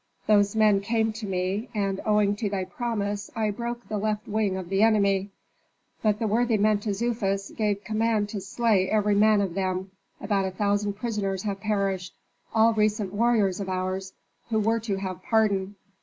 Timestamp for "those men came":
0.25-1.13